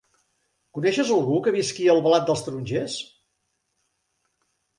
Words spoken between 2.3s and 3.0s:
dels Tarongers?